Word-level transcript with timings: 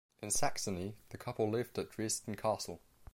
In 0.19 0.31
Saxony, 0.31 0.95
the 1.09 1.17
couple 1.19 1.47
lived 1.51 1.77
at 1.77 1.91
Dresden 1.91 2.33
Castle. 2.33 2.81